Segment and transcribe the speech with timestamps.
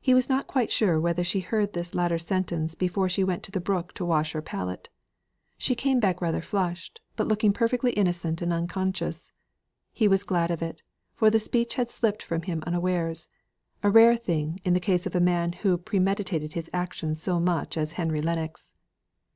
[0.00, 3.52] He was not quite sure whether she heard this latter sentence before she went to
[3.52, 4.88] the brook to wash her palette.
[5.56, 9.30] She came back rather flushed, but looking perfectly innocent and unconscious.
[9.92, 10.82] He was glad of it,
[11.14, 13.28] for the speech had slipped from him unawares
[13.84, 17.76] a rare thing in the case of a man who premeditated his actions so much
[17.76, 18.74] as Henry Lennox.